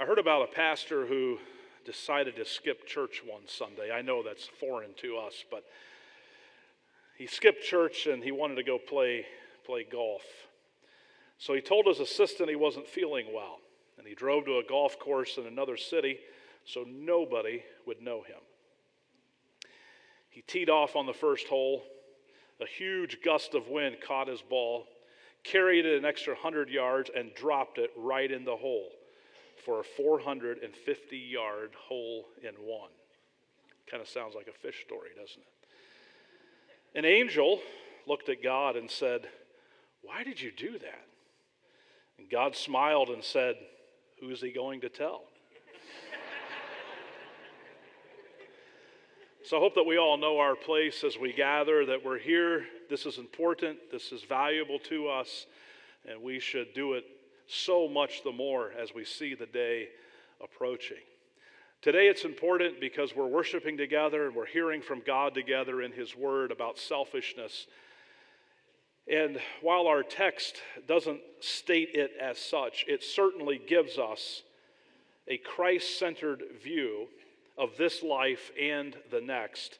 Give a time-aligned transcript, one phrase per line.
[0.00, 1.36] I heard about a pastor who
[1.84, 3.92] decided to skip church one Sunday.
[3.92, 5.62] I know that's foreign to us, but
[7.18, 9.26] he skipped church and he wanted to go play,
[9.66, 10.22] play golf.
[11.36, 13.58] So he told his assistant he wasn't feeling well,
[13.98, 16.20] and he drove to a golf course in another city
[16.64, 18.40] so nobody would know him.
[20.30, 21.82] He teed off on the first hole.
[22.62, 24.86] A huge gust of wind caught his ball,
[25.44, 28.92] carried it an extra 100 yards, and dropped it right in the hole
[29.64, 32.90] for a 450 yard hole in one.
[33.90, 36.98] Kind of sounds like a fish story, doesn't it?
[36.98, 37.60] An angel
[38.06, 39.28] looked at God and said,
[40.02, 41.06] Why did you do that?
[42.18, 43.56] And God smiled and said,
[44.20, 45.22] Who's he going to tell?
[49.44, 52.64] so I hope that we all know our place as we gather, that we're here.
[52.88, 55.46] This is important, this is valuable to us,
[56.08, 57.04] and we should do it
[57.50, 59.88] so much the more as we see the day
[60.42, 60.98] approaching.
[61.82, 66.14] Today it's important because we're worshiping together and we're hearing from God together in His
[66.14, 67.66] Word about selfishness.
[69.10, 74.42] And while our text doesn't state it as such, it certainly gives us
[75.26, 77.08] a Christ centered view
[77.56, 79.78] of this life and the next.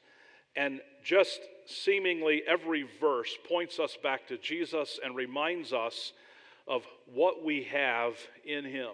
[0.56, 6.12] And just seemingly every verse points us back to Jesus and reminds us
[6.70, 8.14] of what we have
[8.46, 8.92] in Him.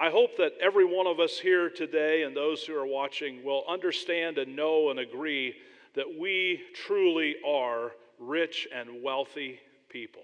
[0.00, 3.64] I hope that every one of us here today and those who are watching will
[3.68, 5.56] understand and know and agree
[5.94, 10.22] that we truly are rich and wealthy people.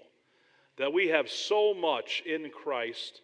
[0.77, 3.21] That we have so much in Christ,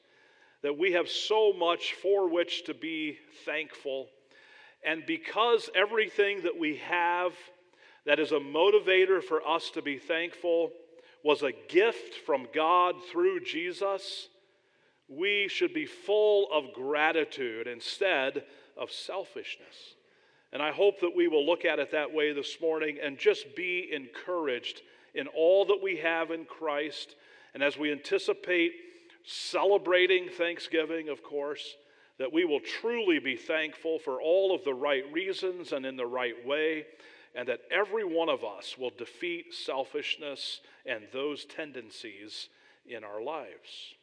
[0.62, 4.10] that we have so much for which to be thankful.
[4.86, 7.32] And because everything that we have
[8.06, 10.74] that is a motivator for us to be thankful
[11.24, 14.28] was a gift from God through Jesus,
[15.08, 18.44] we should be full of gratitude instead
[18.78, 19.96] of selfishness.
[20.52, 23.56] And I hope that we will look at it that way this morning and just
[23.56, 24.82] be encouraged
[25.16, 27.16] in all that we have in Christ.
[27.54, 28.73] And as we anticipate
[29.23, 31.76] celebrating Thanksgiving, of course,
[32.20, 36.06] that we will truly be thankful for all of the right reasons and in the
[36.06, 36.86] right way
[37.36, 42.49] and that every one of us will defeat selfishness and those tendencies
[42.86, 43.95] in our lives.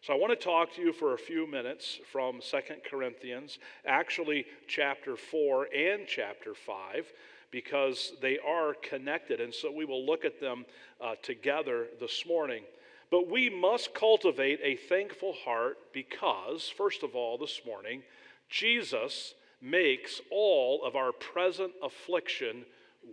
[0.00, 4.46] So I want to talk to you for a few minutes from Second Corinthians, actually
[4.68, 7.12] chapter 4 and chapter 5,
[7.50, 9.40] because they are connected.
[9.40, 10.66] And so we will look at them
[11.00, 12.62] uh, together this morning.
[13.10, 18.02] But we must cultivate a thankful heart because, first of all, this morning,
[18.48, 22.64] Jesus makes all of our present affliction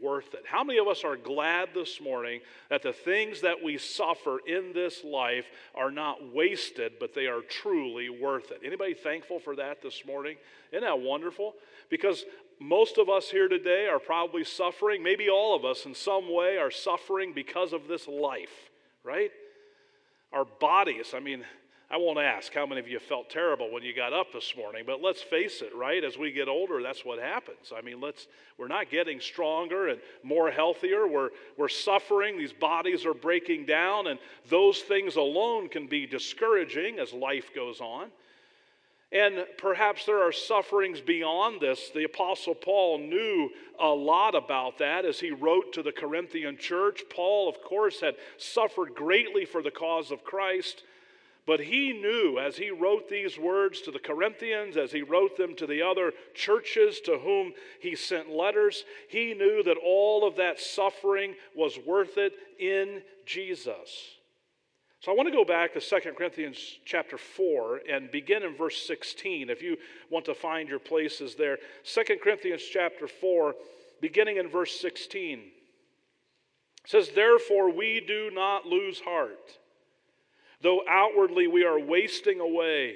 [0.01, 0.43] worth it.
[0.45, 4.73] How many of us are glad this morning that the things that we suffer in
[4.73, 8.61] this life are not wasted, but they are truly worth it?
[8.65, 10.37] Anybody thankful for that this morning?
[10.71, 11.53] Isn't that wonderful?
[11.89, 12.25] Because
[12.59, 16.57] most of us here today are probably suffering, maybe all of us in some way
[16.57, 18.69] are suffering because of this life,
[19.03, 19.31] right?
[20.33, 21.43] Our bodies, I mean,
[21.89, 24.83] I won't ask how many of you felt terrible when you got up this morning,
[24.87, 26.03] but let's face it, right?
[26.03, 27.71] As we get older, that's what happens.
[27.75, 31.07] I mean, let's we're not getting stronger and more healthier.
[31.07, 34.19] We're we're suffering, these bodies are breaking down, and
[34.49, 38.07] those things alone can be discouraging as life goes on.
[39.11, 41.91] And perhaps there are sufferings beyond this.
[41.93, 47.03] The Apostle Paul knew a lot about that as he wrote to the Corinthian church.
[47.15, 50.83] Paul, of course, had suffered greatly for the cause of Christ.
[51.45, 55.55] But he knew as he wrote these words to the Corinthians, as he wrote them
[55.57, 60.59] to the other churches to whom he sent letters, he knew that all of that
[60.59, 64.15] suffering was worth it in Jesus.
[65.01, 68.81] So I want to go back to 2 Corinthians chapter 4 and begin in verse
[68.87, 69.77] 16 if you
[70.09, 71.59] want to find your places there.
[71.83, 73.53] 2 Corinthians chapter 4
[74.01, 75.43] beginning in verse 16
[76.87, 79.59] says therefore we do not lose heart
[80.65, 82.95] Though outwardly we are wasting away,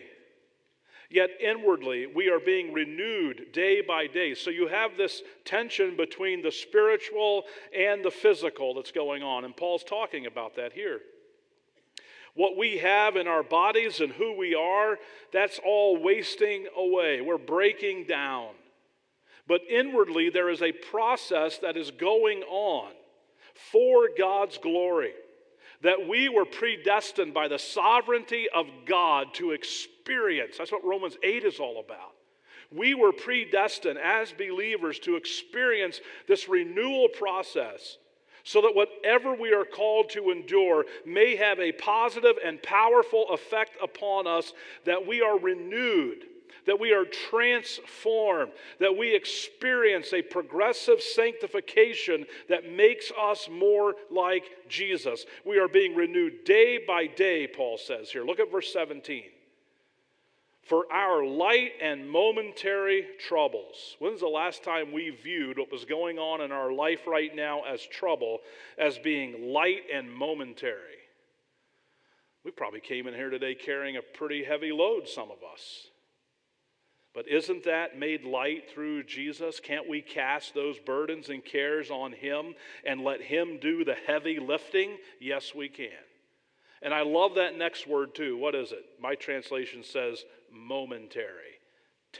[1.07, 4.33] yet inwardly we are being renewed day by day.
[4.33, 9.45] So you have this tension between the spiritual and the physical that's going on.
[9.45, 11.01] And Paul's talking about that here.
[12.33, 14.97] What we have in our bodies and who we are,
[15.31, 17.21] that's all wasting away.
[17.21, 18.49] We're breaking down.
[19.47, 22.93] But inwardly, there is a process that is going on
[23.53, 25.13] for God's glory
[25.81, 30.57] that we were predestined by the sovereignty of God to experience.
[30.57, 32.15] That's what Romans 8 is all about.
[32.71, 37.97] We were predestined as believers to experience this renewal process
[38.43, 43.71] so that whatever we are called to endure may have a positive and powerful effect
[43.81, 44.53] upon us,
[44.85, 46.25] that we are renewed,
[46.69, 54.43] that we are transformed, that we experience a progressive sanctification that makes us more like
[54.69, 55.25] Jesus.
[55.43, 58.23] We are being renewed day by day, Paul says here.
[58.23, 59.23] Look at verse 17
[60.61, 63.95] for our light and momentary troubles.
[63.97, 67.63] When's the last time we viewed what was going on in our life right now
[67.63, 68.41] as trouble
[68.77, 70.99] as being light and momentary?
[72.45, 75.87] We probably came in here today carrying a pretty heavy load, some of us.
[77.13, 79.59] But isn't that made light through Jesus?
[79.59, 82.53] Can't we cast those burdens and cares on Him
[82.85, 84.97] and let Him do the heavy lifting?
[85.19, 85.89] Yes, we can.
[86.81, 88.37] And I love that next word too.
[88.37, 88.85] What is it?
[89.01, 91.59] My translation says momentary,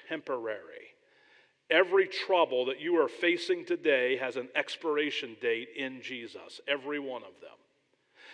[0.10, 0.96] temporary.
[1.70, 7.22] Every trouble that you are facing today has an expiration date in Jesus, every one
[7.22, 7.59] of them.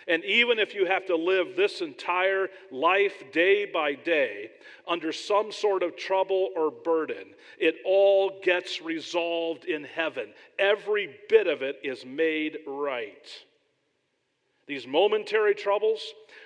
[0.08, 4.52] And even if you have to live this entire life day by day
[4.88, 10.30] under some sort of trouble or burden, it all gets resolved in heaven.
[10.60, 13.28] Every bit of it is made right.
[14.68, 16.02] These momentary troubles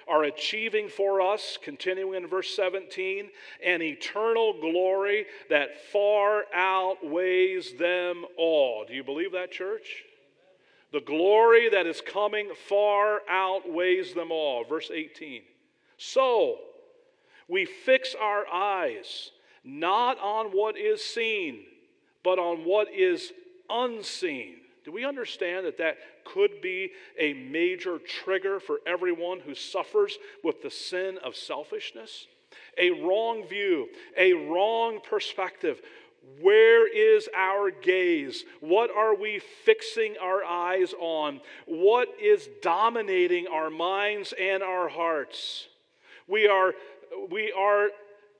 [0.07, 3.29] are achieving for us, continuing in verse 17,
[3.63, 8.85] an eternal glory that far outweighs them all.
[8.85, 10.03] Do you believe that, church?
[10.91, 14.63] The glory that is coming far outweighs them all.
[14.63, 15.43] Verse 18.
[15.97, 16.57] So,
[17.47, 19.31] we fix our eyes
[19.63, 21.65] not on what is seen,
[22.23, 23.31] but on what is
[23.69, 24.55] unseen.
[24.85, 30.61] Do we understand that that could be a major trigger for everyone who suffers with
[30.63, 32.27] the sin of selfishness?
[32.77, 35.81] A wrong view, a wrong perspective.
[36.41, 38.45] Where is our gaze?
[38.61, 41.41] What are we fixing our eyes on?
[41.65, 45.67] What is dominating our minds and our hearts?
[46.27, 46.73] We are,
[47.29, 47.89] we are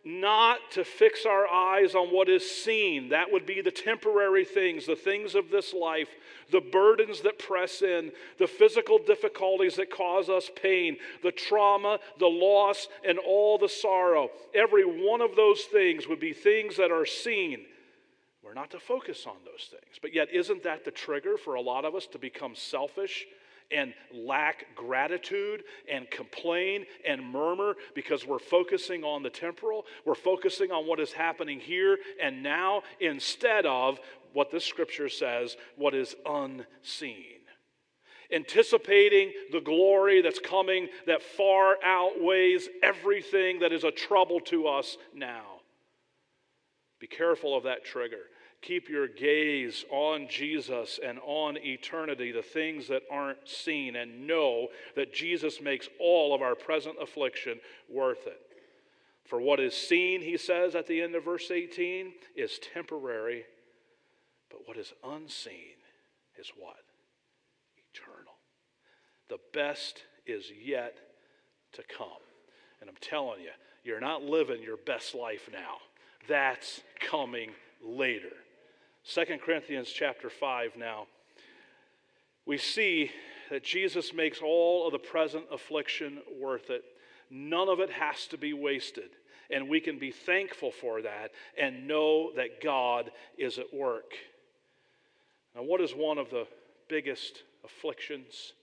[0.06, 3.10] not to fix our eyes on what is seen.
[3.10, 6.08] That would be the temporary things, the things of this life,
[6.52, 12.28] the burdens that press in, the physical difficulties that cause us pain, the trauma, the
[12.28, 14.30] loss, and all the sorrow.
[14.56, 17.66] Every one of those things would be things that are seen.
[18.54, 20.00] Not to focus on those things.
[20.02, 23.26] But yet, isn't that the trigger for a lot of us to become selfish
[23.72, 29.86] and lack gratitude and complain and murmur because we're focusing on the temporal.
[30.06, 34.00] We're focusing on what is happening here and now instead of
[34.34, 37.40] what this scripture says, what is unseen.
[38.32, 44.98] Anticipating the glory that's coming that far outweighs everything that is a trouble to us
[45.16, 45.62] now.
[47.00, 48.22] Be careful of that trigger.
[48.62, 54.68] Keep your gaze on Jesus and on eternity, the things that aren't seen, and know
[54.96, 57.60] that Jesus makes all of our present affliction
[57.90, 58.42] worth it.
[59.26, 63.46] For what is seen, he says at the end of verse 18, is temporary,
[64.50, 65.78] but what is unseen
[66.38, 66.76] is what?
[67.94, 68.34] Eternal.
[69.30, 70.98] The best is yet
[71.74, 72.08] to come.
[72.82, 73.52] And I'm telling you,
[73.84, 75.78] you're not living your best life now.
[76.28, 77.52] That's coming
[77.84, 78.34] later.
[79.08, 81.08] 2 Corinthians chapter 5 now.
[82.46, 83.12] We see
[83.50, 86.84] that Jesus makes all of the present affliction worth it.
[87.30, 89.10] None of it has to be wasted.
[89.52, 94.14] And we can be thankful for that and know that God is at work.
[95.56, 96.46] Now, what is one of the
[96.88, 98.54] biggest afflictions,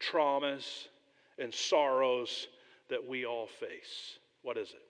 [0.00, 0.88] traumas,
[1.38, 2.48] and sorrows
[2.88, 4.18] that we all face?
[4.42, 4.82] What is it?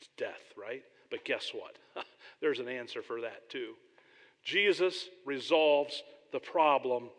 [0.00, 0.82] It's death, right?
[1.10, 1.76] But guess what?
[2.40, 3.74] There's an answer for that too.
[4.42, 7.10] Jesus resolves the problem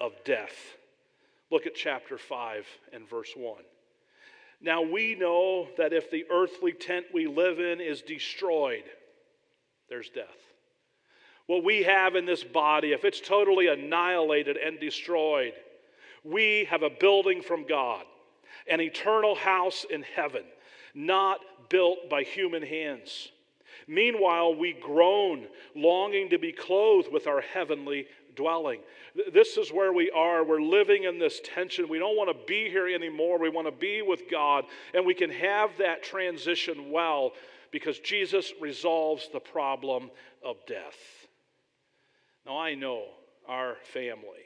[0.00, 0.76] of death.
[1.50, 3.62] Look at chapter 5 and verse 1.
[4.62, 8.84] Now we know that if the earthly tent we live in is destroyed,
[9.88, 10.26] there's death.
[11.46, 15.52] What we have in this body, if it's totally annihilated and destroyed,
[16.22, 18.04] we have a building from God,
[18.70, 20.44] an eternal house in heaven,
[20.94, 23.32] not built by human hands.
[23.86, 28.80] Meanwhile, we groan, longing to be clothed with our heavenly dwelling.
[29.32, 30.44] This is where we are.
[30.44, 31.88] We're living in this tension.
[31.88, 33.38] We don't want to be here anymore.
[33.38, 34.64] We want to be with God.
[34.94, 37.32] And we can have that transition well
[37.70, 40.10] because Jesus resolves the problem
[40.44, 41.26] of death.
[42.46, 43.04] Now, I know
[43.48, 44.44] our family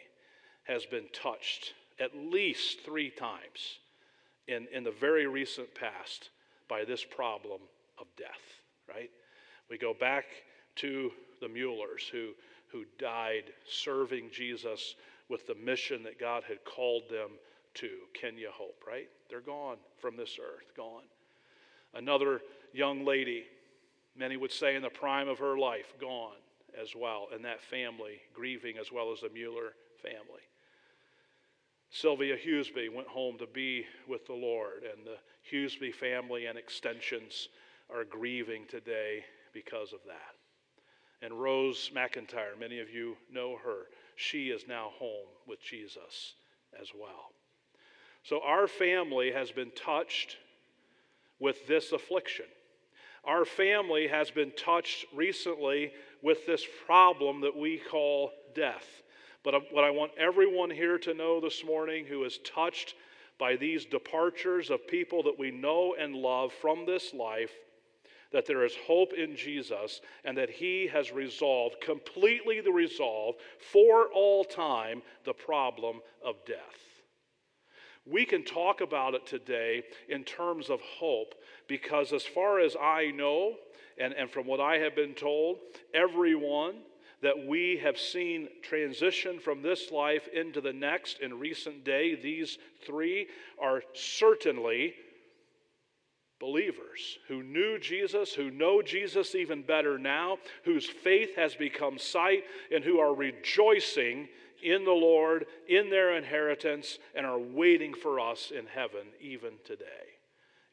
[0.65, 3.79] has been touched at least three times
[4.49, 6.31] in, in the very recent past
[6.69, 7.61] by this problem
[7.99, 8.54] of death,
[8.89, 9.11] right?
[9.71, 10.25] We go back
[10.77, 11.11] to
[11.41, 12.31] the Muellers who,
[12.71, 14.97] who died serving Jesus
[15.29, 17.31] with the mission that God had called them
[17.75, 17.89] to.
[18.37, 19.09] You hope, right?
[19.29, 21.03] They're gone from this earth, gone.
[21.95, 22.41] Another
[22.73, 23.45] young lady,
[24.17, 26.37] many would say in the prime of her life, gone
[26.81, 30.43] as well, and that family grieving as well as the Mueller family.
[31.91, 35.19] Sylvia Hughesby went home to be with the Lord, and the
[35.51, 37.49] Hughesby family and extensions
[37.93, 40.35] are grieving today because of that.
[41.23, 43.87] And Rose McIntyre, many of you know her,
[44.17, 46.35] she is now home with Jesus
[46.81, 47.33] as well.
[48.23, 50.37] So our family has been touched
[51.39, 52.47] with this affliction.
[53.25, 59.03] Our family has been touched recently with this problem that we call death.
[59.43, 62.95] But what I want everyone here to know this morning who is touched
[63.39, 67.53] by these departures of people that we know and love from this life
[68.35, 73.37] that there is hope in Jesus and that he has resolved, completely the resolve
[73.73, 76.59] for all time, the problem of death.
[78.05, 81.37] We can talk about it today in terms of hope
[81.69, 83.55] because, as far as I know,
[83.99, 85.59] and, and from what I have been told,
[85.95, 86.79] everyone
[87.23, 92.59] that we have seen transition from this life into the next in recent day, these
[92.85, 93.29] three
[93.63, 94.95] are certainly
[96.45, 102.45] believers who knew Jesus, who know Jesus even better now, whose faith has become sight,
[102.71, 104.29] and who are rejoicing
[104.63, 109.87] in the Lord, in their inheritance, and are waiting for us in heaven even today.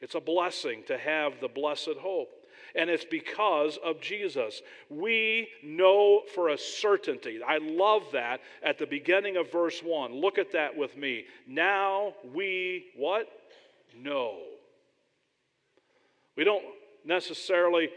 [0.02, 2.28] It's a blessing to have the blessed hope.
[2.74, 4.60] And it's because of Jesus.
[4.90, 7.40] We know for a certainty.
[7.46, 10.12] I love that at the beginning of verse 1.
[10.12, 11.24] Look at that with me.
[11.46, 13.26] Now we what?
[13.96, 14.38] Know.
[16.36, 16.64] We don't
[17.04, 17.90] necessarily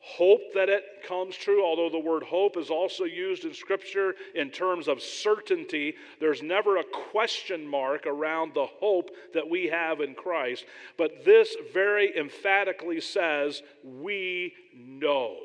[0.00, 4.50] hope that it comes true, although the word hope is also used in Scripture in
[4.50, 5.94] terms of certainty.
[6.20, 10.64] There's never a question mark around the hope that we have in Christ.
[10.96, 15.36] But this very emphatically says, We know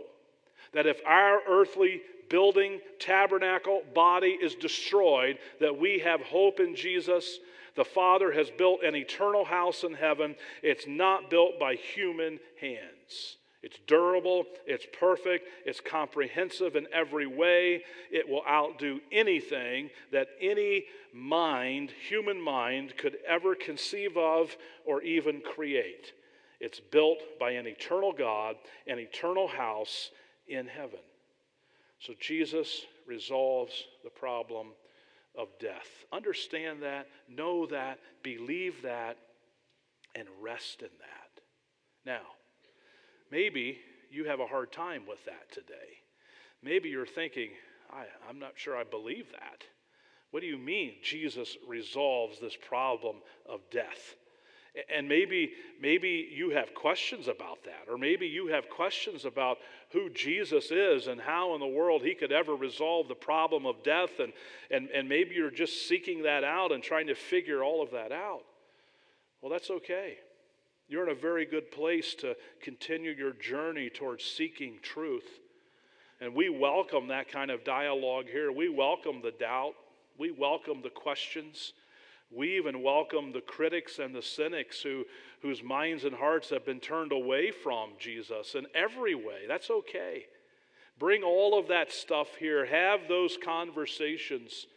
[0.74, 7.40] that if our earthly building, tabernacle, body is destroyed, that we have hope in Jesus.
[7.76, 10.36] The Father has built an eternal house in heaven.
[10.62, 13.38] It's not built by human hands.
[13.62, 17.84] It's durable, it's perfect, it's comprehensive in every way.
[18.12, 25.40] It will outdo anything that any mind, human mind, could ever conceive of or even
[25.40, 26.12] create.
[26.60, 30.12] It's built by an eternal God, an eternal house
[30.48, 31.00] in heaven.
[32.00, 33.74] So Jesus resolves
[34.04, 34.68] the problem
[35.38, 36.06] of death.
[36.12, 39.18] Understand that, know that, believe that,
[40.16, 41.42] and rest in that.
[42.06, 42.22] Now,
[43.34, 43.80] Maybe
[44.12, 45.98] you have a hard time with that today.
[46.62, 47.50] Maybe you're thinking,
[47.92, 49.64] I, am not sure I believe that.
[50.30, 53.16] What do you mean Jesus resolves this problem
[53.50, 54.14] of death?
[54.96, 59.60] And maybe, maybe you have questions about that, or maybe you have questions about
[59.92, 63.84] who Jesus is and how in the world he could ever resolve the problem of
[63.84, 64.34] death, and,
[64.72, 68.12] and, and maybe you're just seeking that out and trying to figure all of that
[68.12, 68.42] out.
[69.42, 70.18] Well, that's okay.
[70.88, 75.40] You're in a very good place to continue your journey towards seeking truth.
[76.20, 78.52] And we welcome that kind of dialogue here.
[78.52, 79.74] We welcome the doubt.
[80.18, 81.74] We welcome the questions.
[82.36, 85.06] We even welcome the critics and the cynics who,
[85.42, 89.44] whose minds and hearts have been turned away from Jesus in every way.
[89.48, 90.26] That's okay.
[90.98, 92.66] Bring all of that stuff here.
[92.66, 94.68] Have those conversations.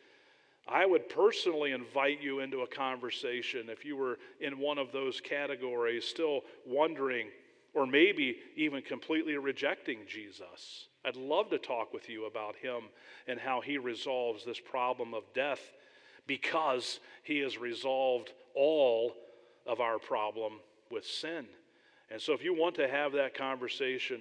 [0.69, 5.21] I would personally invite you into a conversation if you were in one of those
[5.21, 7.29] categories, still wondering
[7.75, 10.89] or maybe even completely rejecting Jesus.
[11.05, 12.85] I'd love to talk with you about him
[13.29, 15.61] and how he resolves this problem of death
[16.27, 19.15] because he has resolved all
[19.67, 20.55] of our problem
[20.91, 21.47] with sin.
[22.11, 24.21] And so, if you want to have that conversation,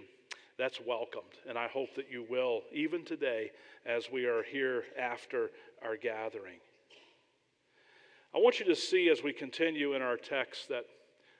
[0.58, 1.26] that's welcomed.
[1.48, 3.52] And I hope that you will, even today,
[3.86, 5.52] as we are here after
[5.84, 6.60] our gathering.
[8.34, 10.86] I want you to see as we continue in our text that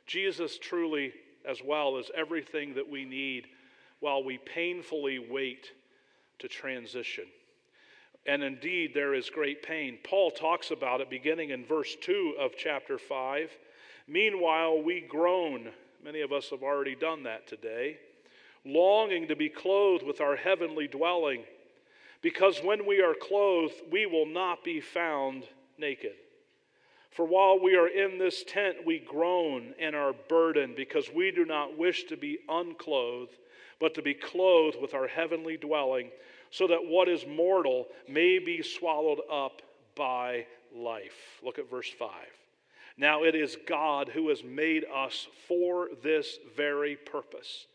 [0.06, 1.14] Jesus truly,
[1.50, 3.48] as well, is everything that we need
[4.00, 5.72] while we painfully wait
[6.40, 7.26] to transition.
[8.26, 10.00] And indeed, there is great pain.
[10.04, 13.52] Paul talks about it beginning in verse 2 of chapter 5.
[14.08, 15.70] Meanwhile, we groan.
[16.04, 17.98] Many of us have already done that today.
[18.66, 21.44] Longing to be clothed with our heavenly dwelling
[22.26, 25.44] because when we are clothed, we will not be found
[25.78, 26.16] naked.
[27.12, 31.46] For while we are in this tent, we groan and are burdened because we do
[31.46, 33.38] not wish to be unclothed,
[33.80, 36.10] but to be clothed with our heavenly dwelling,
[36.56, 39.62] so that what is mortal may be swallowed up
[39.94, 41.42] by life.
[41.44, 42.10] Look at verse 5.
[42.98, 47.68] Now it is God who has made us for this very purpose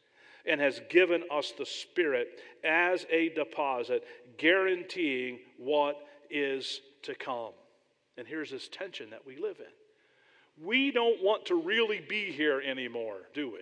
[0.47, 4.03] and has given us the Spirit as a deposit,
[4.39, 5.99] guaranteeing what
[6.31, 7.53] is to come.
[8.17, 10.65] And here's this tension that we live in.
[10.67, 13.61] We don't want to really be here anymore, do we?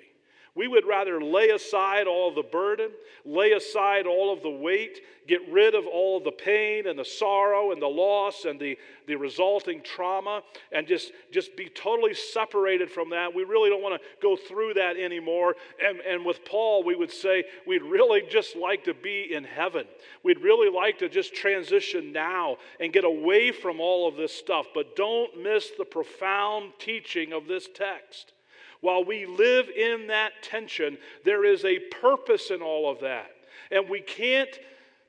[0.58, 2.90] We would rather lay aside all the burden,
[3.24, 7.70] lay aside all of the weight, get rid of all the pain and the sorrow
[7.70, 13.10] and the loss and the, the resulting trauma, and just, just be totally separated from
[13.10, 13.32] that.
[13.32, 15.54] We really don't want to go through that anymore.
[15.80, 19.84] And, and with Paul, we would say we'd really just like to be in heaven.
[20.24, 24.66] We'd really like to just transition now and get away from all of this stuff.
[24.74, 28.32] But don't miss the profound teaching of this text.
[28.80, 33.30] While we live in that tension, there is a purpose in all of that.
[33.70, 34.58] And we can't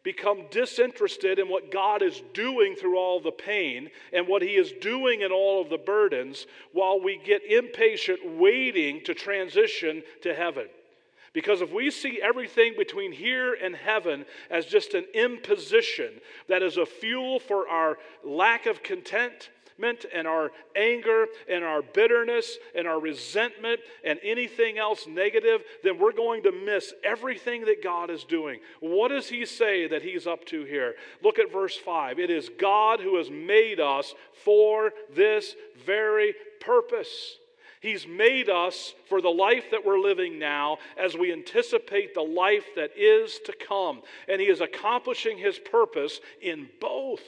[0.03, 4.71] become disinterested in what God is doing through all the pain and what He is
[4.81, 10.67] doing in all of the burdens while we get impatient waiting to transition to heaven.
[11.33, 16.13] Because if we see everything between here and heaven as just an imposition
[16.47, 19.49] that is a fuel for our lack of content,
[20.13, 26.11] and our anger and our bitterness and our resentment and anything else negative, then we're
[26.11, 28.59] going to miss everything that God is doing.
[28.79, 30.95] What does He say that He's up to here?
[31.23, 32.19] Look at verse 5.
[32.19, 35.55] It is God who has made us for this
[35.85, 37.37] very purpose.
[37.81, 42.65] He's made us for the life that we're living now as we anticipate the life
[42.75, 44.01] that is to come.
[44.27, 47.21] And He is accomplishing His purpose in both.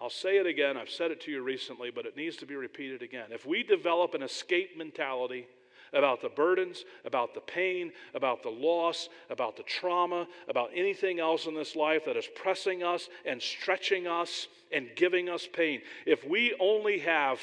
[0.00, 0.76] I'll say it again.
[0.76, 3.26] I've said it to you recently, but it needs to be repeated again.
[3.30, 5.46] If we develop an escape mentality
[5.92, 11.46] about the burdens, about the pain, about the loss, about the trauma, about anything else
[11.46, 16.24] in this life that is pressing us and stretching us and giving us pain, if
[16.26, 17.40] we only have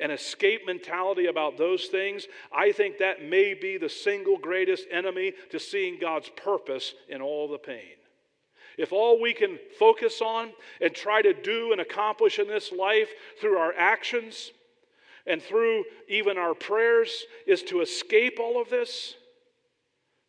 [0.00, 5.34] an escape mentality about those things, I think that may be the single greatest enemy
[5.50, 7.94] to seeing God's purpose in all the pain.
[8.78, 13.10] If all we can focus on and try to do and accomplish in this life
[13.40, 14.52] through our actions
[15.26, 19.14] and through even our prayers is to escape all of this,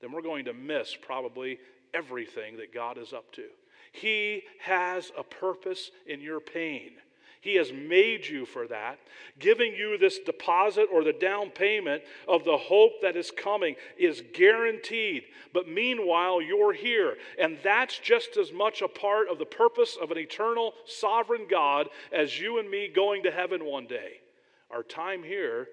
[0.01, 1.59] then we're going to miss probably
[1.93, 3.45] everything that God is up to.
[3.93, 6.91] He has a purpose in your pain.
[7.43, 8.99] He has made you for that,
[9.37, 14.23] giving you this deposit or the down payment of the hope that is coming is
[14.33, 15.23] guaranteed.
[15.53, 17.17] But meanwhile, you're here.
[17.37, 21.89] And that's just as much a part of the purpose of an eternal sovereign God
[22.13, 24.21] as you and me going to heaven one day.
[24.71, 25.67] Our time here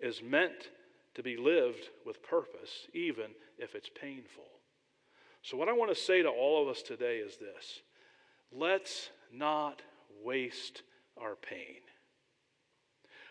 [0.00, 0.70] is meant
[1.16, 3.26] to be lived with purpose, even
[3.58, 4.44] if it's painful.
[5.42, 7.82] So, what I want to say to all of us today is this
[8.50, 9.82] let's not
[10.24, 10.82] waste
[11.22, 11.80] our pain.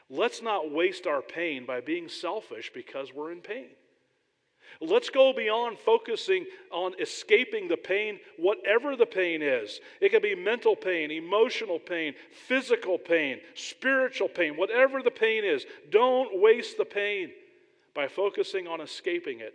[0.10, 3.70] Let's not waste our pain by being selfish because we're in pain.
[4.82, 9.80] Let's go beyond focusing on escaping the pain, whatever the pain is.
[10.00, 12.14] It can be mental pain, emotional pain,
[12.48, 15.66] physical pain, spiritual pain, whatever the pain is.
[15.92, 17.32] Don't waste the pain
[17.94, 19.54] by focusing on escaping it.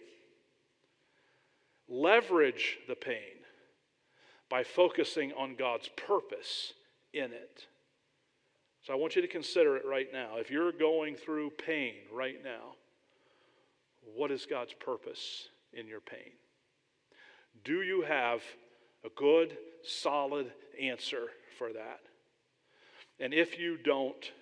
[1.88, 3.18] Leverage the pain
[4.50, 6.74] by focusing on God's purpose
[7.12, 7.66] in it.
[8.86, 10.36] So I want you to consider it right now.
[10.36, 12.74] If you're going through pain right now,
[14.14, 16.32] what is God's purpose in your pain?
[17.64, 18.42] Do you have
[19.02, 22.00] a good, solid answer for that?
[23.18, 24.32] And if you don't,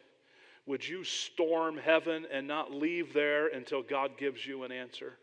[0.67, 5.19] would you storm heaven and not leave there until God gives you an answer?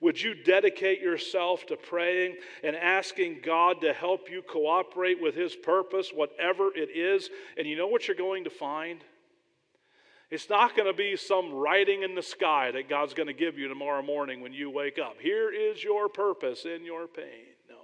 [0.00, 5.54] Would you dedicate yourself to praying and asking God to help you cooperate with His
[5.54, 7.30] purpose, whatever it is?
[7.56, 9.02] And you know what you're going to find?
[10.30, 13.58] It's not going to be some writing in the sky that God's going to give
[13.58, 15.20] you tomorrow morning when you wake up.
[15.20, 17.54] Here is your purpose in your pain.
[17.68, 17.76] No.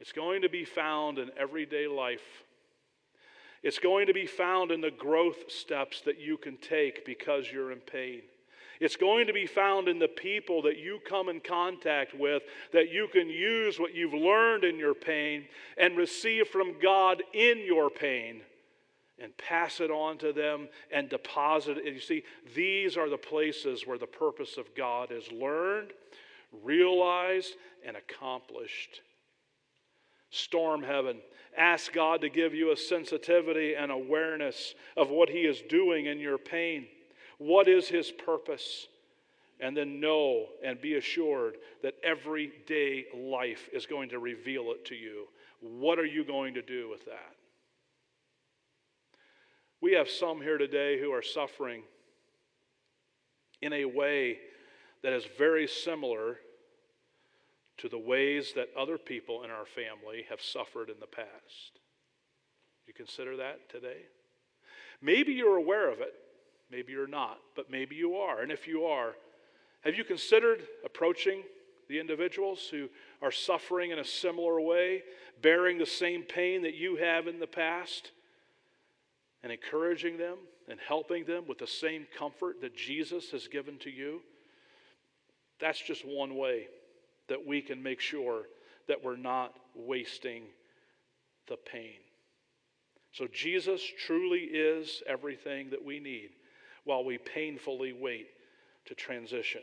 [0.00, 2.44] It's going to be found in everyday life.
[3.62, 7.72] It's going to be found in the growth steps that you can take because you're
[7.72, 8.22] in pain.
[8.80, 12.90] It's going to be found in the people that you come in contact with, that
[12.90, 15.44] you can use what you've learned in your pain
[15.78, 18.42] and receive from God in your pain
[19.18, 21.94] and pass it on to them and deposit it.
[21.94, 25.92] You see, these are the places where the purpose of God is learned,
[26.64, 27.54] realized,
[27.86, 29.02] and accomplished.
[30.30, 31.18] Storm heaven.
[31.56, 36.18] Ask God to give you a sensitivity and awareness of what He is doing in
[36.18, 36.88] your pain.
[37.44, 38.88] What is his purpose?
[39.60, 44.94] And then know and be assured that everyday life is going to reveal it to
[44.94, 45.28] you.
[45.60, 47.36] What are you going to do with that?
[49.82, 51.82] We have some here today who are suffering
[53.60, 54.38] in a way
[55.02, 56.38] that is very similar
[57.76, 61.78] to the ways that other people in our family have suffered in the past.
[62.86, 64.06] You consider that today?
[65.02, 66.14] Maybe you're aware of it,
[66.74, 68.42] maybe you're not, but maybe you are.
[68.42, 69.14] And if you are,
[69.82, 71.42] have you considered approaching
[71.88, 72.88] the individuals who
[73.22, 75.04] are suffering in a similar way,
[75.40, 78.10] bearing the same pain that you have in the past,
[79.44, 83.90] and encouraging them and helping them with the same comfort that Jesus has given to
[83.90, 84.20] you?
[85.60, 86.66] That's just one way
[87.28, 88.42] that we can make sure
[88.88, 90.42] that we're not wasting
[91.46, 92.00] the pain.
[93.12, 96.30] So, Jesus truly is everything that we need
[96.84, 98.28] while we painfully wait
[98.86, 99.62] to transition.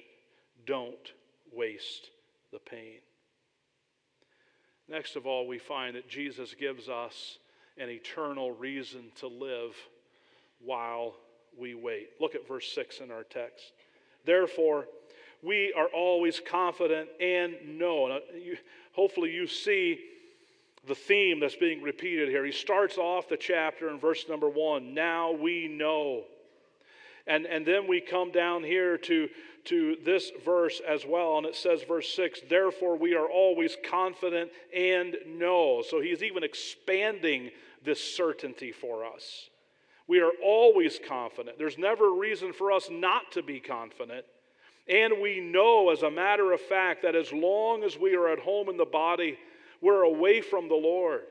[0.66, 1.14] Don't
[1.54, 2.10] waste
[2.52, 3.00] the pain.
[4.88, 7.38] Next of all, we find that Jesus gives us
[7.78, 9.76] an eternal reason to live
[10.60, 11.16] while
[11.58, 12.10] we wait.
[12.20, 13.72] Look at verse 6 in our text.
[14.26, 14.88] Therefore,
[15.42, 18.20] we are always confident and know.
[18.94, 20.00] Hopefully, you see
[20.88, 22.46] the theme that's being repeated here.
[22.46, 26.24] He starts off the chapter in verse number one Now we know.
[27.32, 29.30] And, and then we come down here to,
[29.64, 34.52] to this verse as well, and it says, verse 6, therefore we are always confident
[34.76, 35.82] and know.
[35.90, 37.52] So he's even expanding
[37.86, 39.50] this certainty for us.
[40.10, 41.58] We are always confident.
[41.58, 44.26] There's never a reason for us not to be confident.
[44.90, 48.40] And we know, as a matter of fact, that as long as we are at
[48.40, 49.40] home in the body,
[49.80, 51.22] we're away from the Lord.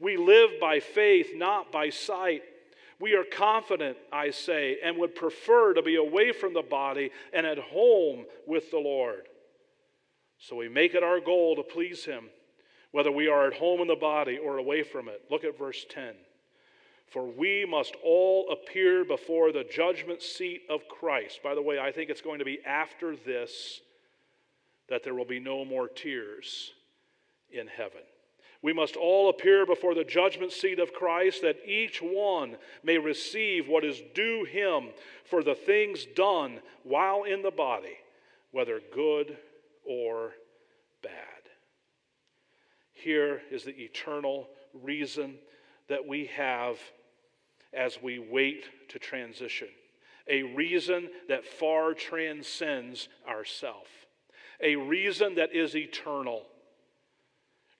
[0.00, 2.42] We live by faith, not by sight.
[3.00, 7.46] We are confident, I say, and would prefer to be away from the body and
[7.46, 9.28] at home with the Lord.
[10.38, 12.28] So we make it our goal to please Him,
[12.90, 15.22] whether we are at home in the body or away from it.
[15.30, 16.14] Look at verse 10.
[17.06, 21.40] For we must all appear before the judgment seat of Christ.
[21.42, 23.80] By the way, I think it's going to be after this
[24.88, 26.72] that there will be no more tears
[27.50, 28.02] in heaven.
[28.60, 33.68] We must all appear before the judgment seat of Christ that each one may receive
[33.68, 34.88] what is due him
[35.24, 37.98] for the things done while in the body,
[38.50, 39.36] whether good
[39.84, 40.32] or
[41.02, 41.12] bad.
[42.92, 45.36] Here is the eternal reason
[45.88, 46.78] that we have
[47.72, 49.68] as we wait to transition.
[50.28, 53.86] A reason that far transcends ourself.
[54.60, 56.42] A reason that is eternal.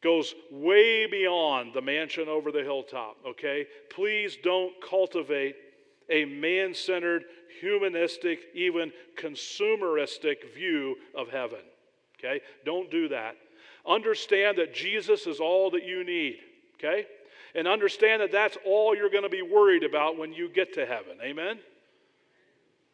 [0.03, 3.67] Goes way beyond the mansion over the hilltop, okay?
[3.91, 5.57] Please don't cultivate
[6.09, 7.25] a man centered,
[7.61, 11.59] humanistic, even consumeristic view of heaven,
[12.19, 12.41] okay?
[12.65, 13.37] Don't do that.
[13.87, 16.39] Understand that Jesus is all that you need,
[16.77, 17.07] okay?
[17.55, 20.87] and understand that that's all you're going to be worried about when you get to
[20.87, 21.19] heaven.
[21.23, 21.59] Amen?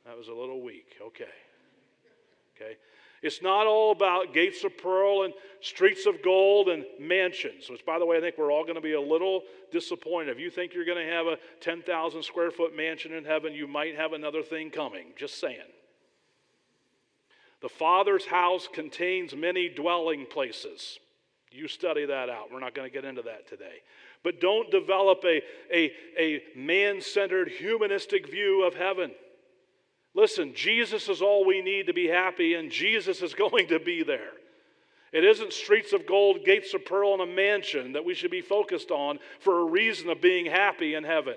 [0.06, 0.96] That was a little weak.
[1.02, 1.24] Okay.
[2.56, 2.76] Okay.
[3.24, 5.32] It's not all about gates of pearl and
[5.62, 8.82] streets of gold and mansions, which, by the way, I think we're all going to
[8.82, 10.28] be a little disappointed.
[10.28, 13.66] If you think you're going to have a 10,000 square foot mansion in heaven, you
[13.66, 15.06] might have another thing coming.
[15.16, 15.56] Just saying.
[17.62, 20.98] The Father's house contains many dwelling places.
[21.50, 22.52] You study that out.
[22.52, 23.80] We're not going to get into that today.
[24.22, 25.40] But don't develop a,
[25.72, 29.12] a, a man centered, humanistic view of heaven.
[30.14, 34.02] Listen, Jesus is all we need to be happy, and Jesus is going to be
[34.02, 34.32] there.
[35.12, 38.40] It isn't streets of gold, gates of pearl, and a mansion that we should be
[38.40, 41.36] focused on for a reason of being happy in heaven.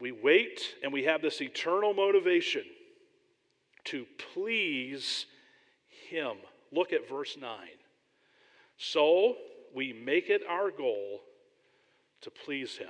[0.00, 2.64] We wait and we have this eternal motivation
[3.84, 5.26] to please
[6.10, 6.36] Him.
[6.72, 7.58] Look at verse 9.
[8.76, 9.36] So
[9.74, 11.20] we make it our goal
[12.22, 12.88] to please Him.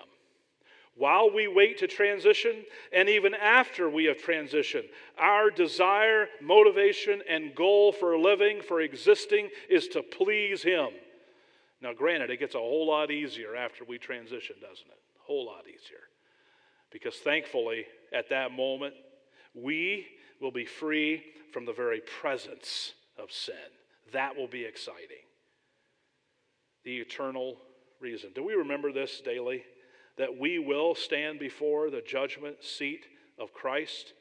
[0.99, 7.55] While we wait to transition, and even after we have transitioned, our desire, motivation, and
[7.55, 10.89] goal for living, for existing, is to please Him.
[11.81, 14.99] Now, granted, it gets a whole lot easier after we transition, doesn't it?
[15.21, 16.01] A whole lot easier.
[16.91, 18.95] Because thankfully, at that moment,
[19.55, 20.07] we
[20.41, 23.55] will be free from the very presence of sin.
[24.13, 25.25] That will be exciting.
[26.85, 27.57] The eternal
[28.01, 28.31] reason.
[28.35, 29.63] Do we remember this daily?
[30.19, 33.07] That we will stand before the judgment seat
[33.39, 34.13] of Christ,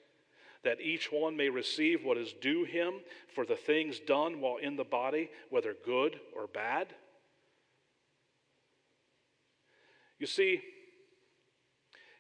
[0.64, 2.96] that each one may receive what is due him
[3.34, 6.88] for the things done while in the body, whether good or bad.
[10.20, 10.62] You see,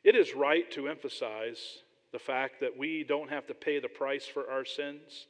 [0.03, 1.79] it is right to emphasize
[2.11, 5.27] the fact that we don't have to pay the price for our sins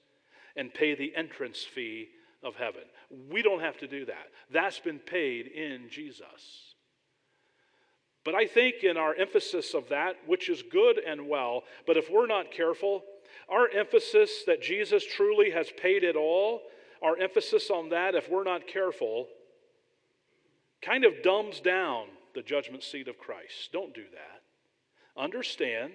[0.55, 2.09] and pay the entrance fee
[2.43, 2.83] of heaven.
[3.29, 4.27] We don't have to do that.
[4.51, 6.75] That's been paid in Jesus.
[8.27, 12.11] But I think in our emphasis of that, which is good and well, but if
[12.11, 13.05] we're not careful,
[13.47, 16.63] our emphasis that Jesus truly has paid it all,
[17.01, 19.29] our emphasis on that, if we're not careful,
[20.81, 23.69] kind of dumbs down the judgment seat of Christ.
[23.71, 24.41] Don't do that.
[25.23, 25.93] Understand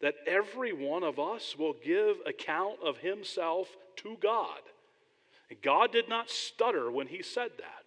[0.00, 4.58] that every one of us will give account of himself to God.
[5.62, 7.79] God did not stutter when he said that.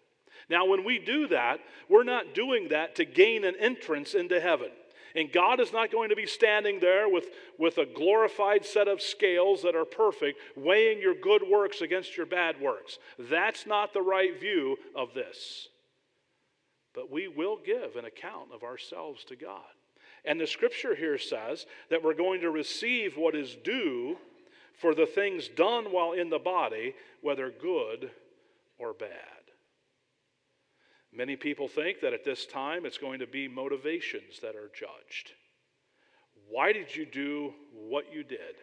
[0.53, 4.69] Now, when we do that, we're not doing that to gain an entrance into heaven.
[5.15, 7.25] And God is not going to be standing there with,
[7.57, 12.27] with a glorified set of scales that are perfect, weighing your good works against your
[12.27, 12.99] bad works.
[13.17, 15.69] That's not the right view of this.
[16.93, 19.63] But we will give an account of ourselves to God.
[20.23, 24.17] And the scripture here says that we're going to receive what is due
[24.79, 28.11] for the things done while in the body, whether good
[28.77, 29.32] or bad.
[31.15, 35.33] Many people think that at this time it's going to be motivations that are judged.
[36.49, 38.55] Why did you do what you did?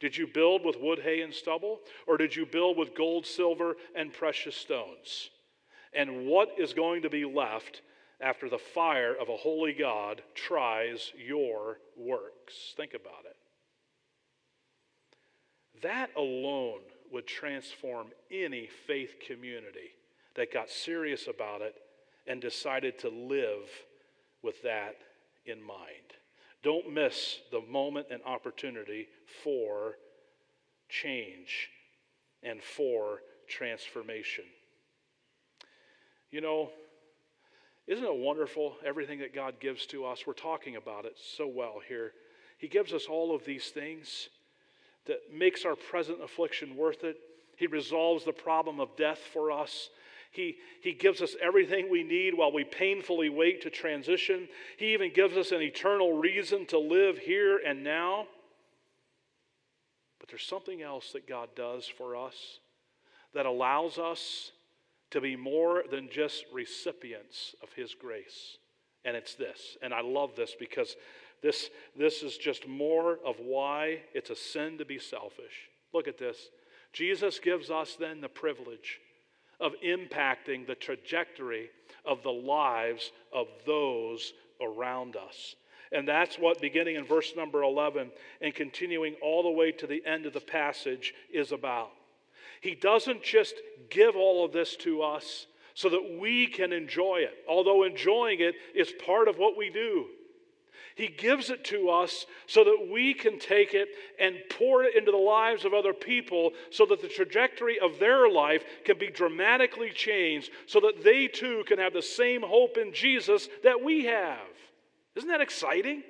[0.00, 1.80] Did you build with wood, hay, and stubble?
[2.06, 5.30] Or did you build with gold, silver, and precious stones?
[5.92, 7.82] And what is going to be left
[8.20, 12.74] after the fire of a holy God tries your works?
[12.76, 13.36] Think about it.
[15.82, 16.80] That alone
[17.12, 19.90] would transform any faith community
[20.36, 21.74] that got serious about it
[22.26, 23.68] and decided to live
[24.42, 24.96] with that
[25.46, 26.14] in mind.
[26.62, 29.08] Don't miss the moment and opportunity
[29.42, 29.96] for
[30.88, 31.70] change
[32.42, 34.44] and for transformation.
[36.30, 36.70] You know,
[37.86, 40.26] isn't it wonderful everything that God gives to us?
[40.26, 42.12] We're talking about it so well here.
[42.58, 44.28] He gives us all of these things
[45.06, 47.16] that makes our present affliction worth it.
[47.56, 49.90] He resolves the problem of death for us.
[50.32, 54.48] He, he gives us everything we need while we painfully wait to transition.
[54.78, 58.26] He even gives us an eternal reason to live here and now.
[60.18, 62.60] But there's something else that God does for us
[63.34, 64.52] that allows us
[65.10, 68.56] to be more than just recipients of His grace.
[69.04, 69.76] And it's this.
[69.82, 70.96] And I love this because
[71.42, 75.68] this, this is just more of why it's a sin to be selfish.
[75.92, 76.48] Look at this.
[76.94, 79.00] Jesus gives us then the privilege
[79.60, 81.70] of impacting the trajectory
[82.04, 85.54] of the lives of those around us.
[85.92, 88.10] And that's what, beginning in verse number 11
[88.40, 91.90] and continuing all the way to the end of the passage, is about.
[92.60, 93.54] He doesn't just
[93.90, 98.54] give all of this to us so that we can enjoy it, although enjoying it
[98.74, 100.06] is part of what we do.
[100.94, 103.88] He gives it to us so that we can take it
[104.20, 108.28] and pour it into the lives of other people so that the trajectory of their
[108.28, 112.92] life can be dramatically changed so that they too can have the same hope in
[112.92, 114.46] Jesus that we have.
[115.14, 116.02] Isn't that exciting?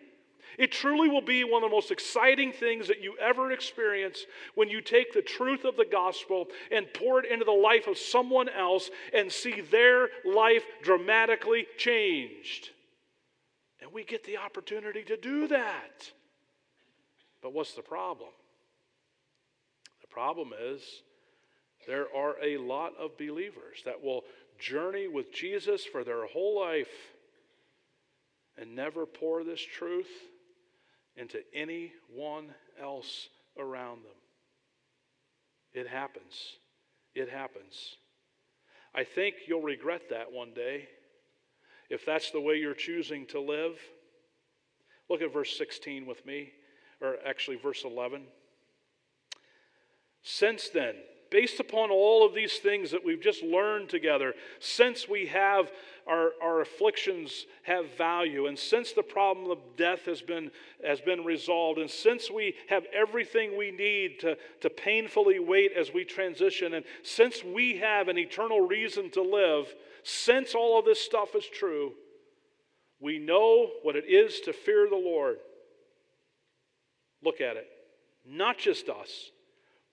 [0.59, 4.69] It truly will be one of the most exciting things that you ever experience when
[4.69, 8.49] you take the truth of the gospel and pour it into the life of someone
[8.49, 12.71] else and see their life dramatically changed.
[13.93, 16.11] And we get the opportunity to do that.
[17.43, 18.31] But what's the problem?
[20.01, 20.81] The problem is
[21.87, 24.25] there are a lot of believers that will
[24.59, 26.89] journey with Jesus for their whole life
[28.57, 30.09] and never pour this truth
[31.17, 33.29] into anyone else
[33.59, 34.13] around them.
[35.75, 36.57] It happens.
[37.15, 37.97] It happens.
[38.95, 40.89] I think you'll regret that one day
[41.93, 43.79] if that's the way you're choosing to live,
[45.11, 46.51] look at verse 16 with me,
[47.03, 48.23] or actually verse 11.
[50.23, 50.95] Since then,
[51.31, 55.71] based upon all of these things that we've just learned together, since we have
[56.07, 60.51] our, our afflictions have value, and since the problem of death has been,
[60.83, 65.93] has been resolved, and since we have everything we need to, to painfully wait as
[65.93, 71.01] we transition, and since we have an eternal reason to live, since all of this
[71.01, 71.93] stuff is true,
[73.01, 75.39] we know what it is to fear the Lord.
[77.23, 77.69] Look at it.
[78.27, 79.31] Not just us.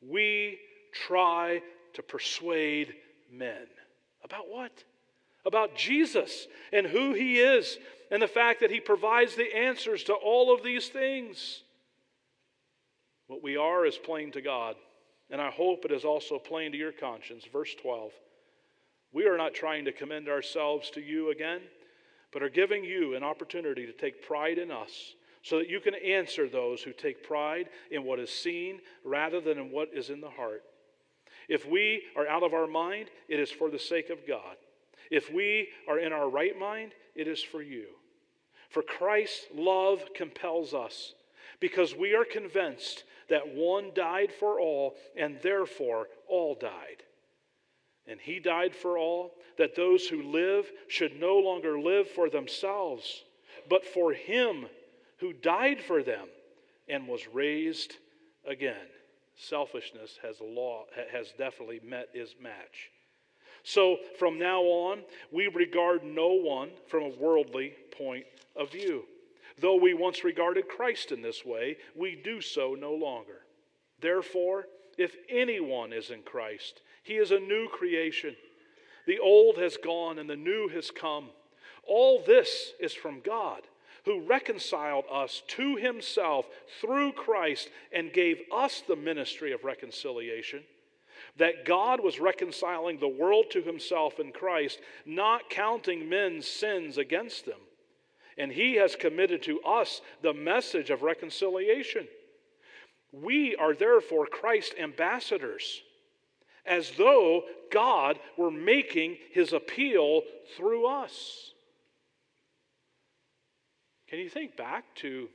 [0.02, 0.60] We
[0.94, 1.62] try
[1.94, 2.94] to persuade
[3.32, 3.68] men.
[4.24, 4.84] About what?
[5.46, 7.78] About Jesus and who he is
[8.12, 11.64] and the fact that he provides the answers to all of these things.
[13.28, 14.76] What we are is plain to God,
[15.30, 17.46] and I hope it is also plain to your conscience.
[17.52, 18.12] Verse 12.
[19.12, 21.62] We are not trying to commend ourselves to you again,
[22.32, 25.96] but are giving you an opportunity to take pride in us so that you can
[25.96, 30.22] answer those who take pride in what is seen rather than in what is in
[30.22, 30.64] the heart.
[31.48, 34.58] If we are out of our mind, it is for the sake of God.
[35.10, 37.88] If we are in our right mind, it is for you.
[38.70, 41.16] For Christ's love compels us,
[41.60, 47.04] because we are convinced that one died for all, and therefore all died.
[48.10, 53.24] And he died for all, that those who live should no longer live for themselves,
[53.70, 54.66] but for him
[55.18, 56.28] who died for them
[56.88, 57.98] and was raised
[58.48, 58.88] again.
[59.38, 62.90] Selfishness has, law, has definitely met its match.
[63.64, 69.04] So from now on, we regard no one from a worldly point of view.
[69.60, 73.42] Though we once regarded Christ in this way, we do so no longer.
[74.02, 74.66] Therefore,
[74.98, 78.36] if anyone is in Christ, he is a new creation.
[79.08, 81.30] The old has gone and the new has come.
[81.88, 83.62] All this is from God,
[84.06, 86.46] who reconciled us to himself
[86.80, 90.64] through Christ and gave us the ministry of reconciliation.
[91.38, 97.46] That God was reconciling the world to himself in Christ, not counting men's sins against
[97.46, 97.60] them
[98.40, 102.08] and he has committed to us the message of reconciliation.
[103.12, 105.84] We are therefore Christ's ambassadors,
[106.70, 110.22] as though God were making his appeal
[110.56, 111.52] through us.
[114.08, 115.28] Can you think back to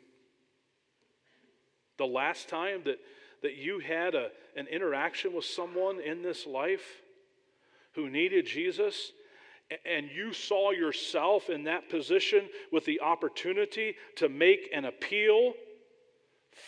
[1.98, 2.98] the last time that,
[3.42, 7.02] that you had a, an interaction with someone in this life
[7.94, 9.12] who needed Jesus
[9.84, 15.54] and you saw yourself in that position with the opportunity to make an appeal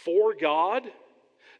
[0.04, 0.90] for God,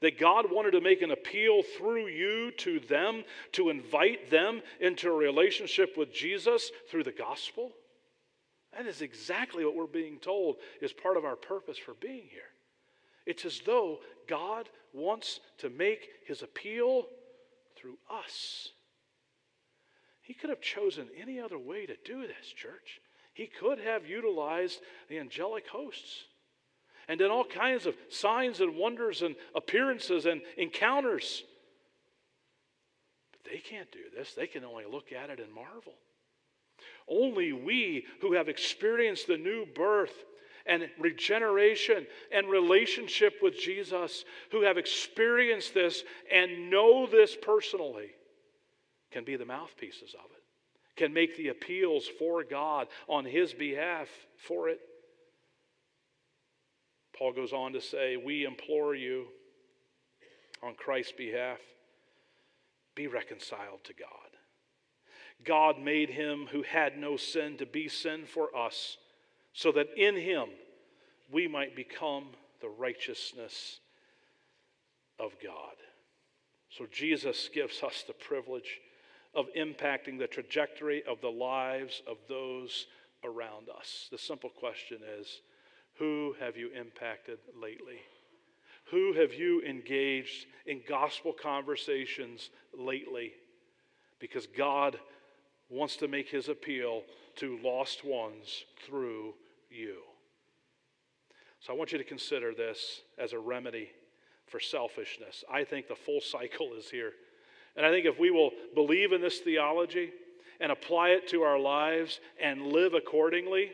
[0.01, 5.09] that God wanted to make an appeal through you to them to invite them into
[5.09, 7.73] a relationship with Jesus through the gospel?
[8.73, 12.43] That is exactly what we're being told is part of our purpose for being here.
[13.25, 17.07] It's as though God wants to make his appeal
[17.77, 18.71] through us.
[20.23, 23.01] He could have chosen any other way to do this, church.
[23.33, 26.25] He could have utilized the angelic hosts
[27.09, 31.45] and done all kinds of signs and wonders and appearances and encounters.
[33.33, 34.35] But they can't do this.
[34.35, 35.95] They can only look at it and marvel.
[37.09, 40.25] Only we who have experienced the new birth
[40.67, 48.11] and regeneration and relationship with Jesus, who have experienced this and know this personally,
[49.13, 50.43] can be the mouthpieces of it,
[50.97, 54.81] can make the appeals for God on His behalf for it.
[57.19, 59.27] Paul goes on to say, We implore you
[60.63, 61.59] on Christ's behalf,
[62.95, 64.09] be reconciled to God.
[65.45, 68.97] God made him who had no sin to be sin for us,
[69.53, 70.49] so that in him
[71.31, 72.29] we might become
[72.61, 73.81] the righteousness
[75.19, 75.75] of God.
[76.71, 78.81] So Jesus gives us the privilege
[79.35, 82.87] of impacting the trajectory of the lives of those
[83.25, 84.09] around us.
[84.11, 85.41] The simple question is
[85.99, 88.01] who have you impacted lately?
[88.91, 93.33] Who have you engaged in gospel conversations lately?
[94.21, 94.99] Because God
[95.69, 97.03] wants to make his appeal
[97.37, 99.35] to lost ones through
[99.71, 99.97] you.
[101.61, 103.91] So I want you to consider this as a remedy
[104.47, 105.43] for selfishness.
[105.53, 107.13] I think the full cycle is here.
[107.77, 110.13] And I think if we will believe in this theology
[110.61, 113.73] and apply it to our lives and live accordingly,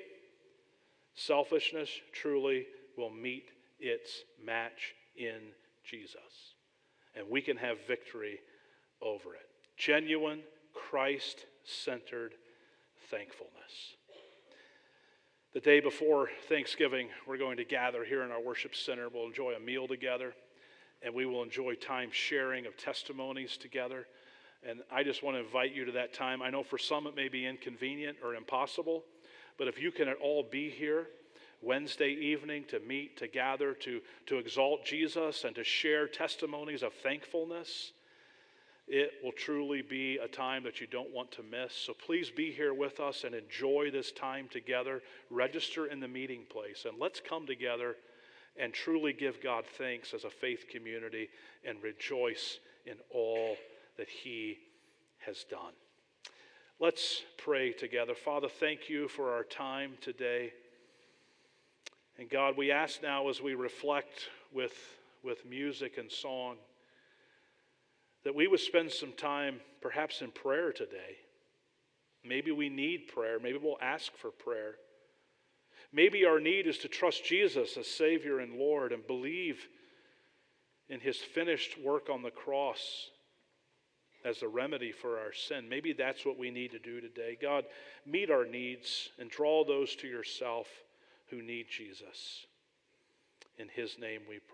[1.14, 5.40] selfishness truly will meet its match in
[5.84, 6.54] Jesus.
[7.14, 8.38] And we can have victory
[9.00, 9.48] over it.
[9.76, 10.40] Genuine,
[10.72, 12.34] Christ centered
[13.10, 13.96] thankfulness.
[15.52, 19.08] The day before Thanksgiving, we're going to gather here in our worship center.
[19.12, 20.34] We'll enjoy a meal together
[21.02, 24.06] and we will enjoy time sharing of testimonies together.
[24.66, 26.40] And I just want to invite you to that time.
[26.40, 29.04] I know for some it may be inconvenient or impossible,
[29.62, 31.06] but if you can at all be here
[31.62, 36.92] Wednesday evening to meet, to gather, to, to exalt Jesus, and to share testimonies of
[36.94, 37.92] thankfulness,
[38.88, 41.72] it will truly be a time that you don't want to miss.
[41.76, 45.00] So please be here with us and enjoy this time together.
[45.30, 47.94] Register in the meeting place, and let's come together
[48.58, 51.28] and truly give God thanks as a faith community
[51.64, 53.54] and rejoice in all
[53.96, 54.58] that He
[55.20, 55.74] has done.
[56.82, 58.12] Let's pray together.
[58.12, 60.52] Father, thank you for our time today.
[62.18, 64.74] And God, we ask now as we reflect with,
[65.22, 66.56] with music and song
[68.24, 71.18] that we would spend some time perhaps in prayer today.
[72.24, 73.38] Maybe we need prayer.
[73.38, 74.74] Maybe we'll ask for prayer.
[75.92, 79.68] Maybe our need is to trust Jesus as Savior and Lord and believe
[80.88, 83.11] in His finished work on the cross
[84.24, 85.68] as a remedy for our sin.
[85.68, 87.36] Maybe that's what we need to do today.
[87.40, 87.64] God,
[88.06, 90.68] meet our needs and draw those to yourself
[91.30, 92.46] who need Jesus.
[93.58, 94.48] In his name we pray.